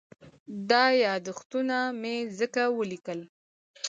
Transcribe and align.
دا 0.69 0.83
یادښتونه 1.05 1.77
مې 2.01 2.15
ځکه 2.39 2.61
وليکل. 2.77 3.19